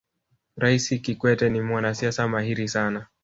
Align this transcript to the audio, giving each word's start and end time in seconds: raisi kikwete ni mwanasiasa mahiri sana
raisi 0.57 0.99
kikwete 0.99 1.49
ni 1.49 1.61
mwanasiasa 1.61 2.27
mahiri 2.27 2.67
sana 2.67 3.07